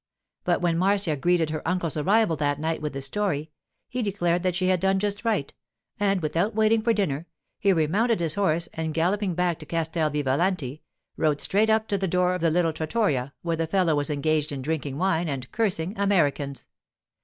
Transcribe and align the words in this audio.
But 0.45 0.61
when 0.61 0.79
Marcia 0.79 1.15
greeted 1.15 1.51
her 1.51 1.61
uncle's 1.67 1.95
arrival 1.95 2.35
that 2.37 2.59
night 2.59 2.81
with 2.81 2.93
the 2.93 3.03
story, 3.03 3.51
he 3.87 4.01
declared 4.01 4.41
that 4.41 4.55
she 4.55 4.65
had 4.69 4.79
done 4.79 4.97
just 4.97 5.23
right; 5.23 5.53
and 5.99 6.23
without 6.23 6.55
waiting 6.55 6.81
for 6.81 6.91
dinner, 6.91 7.27
he 7.59 7.71
remounted 7.71 8.19
his 8.19 8.33
horse, 8.33 8.67
and 8.73 8.95
galloping 8.95 9.35
back 9.35 9.59
to 9.59 9.67
Castel 9.67 10.09
Vivalanti, 10.09 10.81
rode 11.17 11.39
straight 11.39 11.69
up 11.69 11.85
to 11.85 11.99
the 11.99 12.07
door 12.07 12.33
of 12.33 12.41
the 12.41 12.49
little 12.49 12.73
trattoria, 12.73 13.31
where 13.43 13.55
the 13.57 13.67
fellow 13.67 13.93
was 13.93 14.09
engaged 14.09 14.51
in 14.51 14.63
drinking 14.63 14.97
wine 14.97 15.29
and 15.29 15.51
cursing 15.51 15.93
Americans. 15.99 16.65